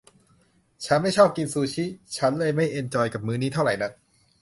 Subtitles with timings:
[0.85, 1.85] ฉันไม่ชอบกินซูชิ
[2.17, 3.91] ฉันเลยไม่เอนจอยกับมื้อนี้เท่าไหร่หนัก